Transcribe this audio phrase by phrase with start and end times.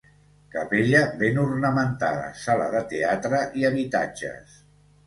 [0.55, 4.63] Capella ben ornamentada, sala de teatre i habitatges.